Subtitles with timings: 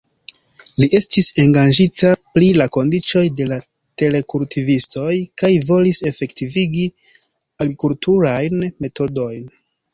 [0.83, 3.59] Li estis engaĝita pri la kondiĉoj de la
[4.03, 9.49] terkultivistoj kaj volis efektivigi agrikulturajn metodojn.